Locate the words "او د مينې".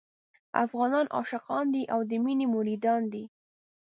1.93-2.45